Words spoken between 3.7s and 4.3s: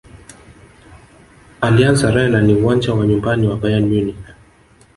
munich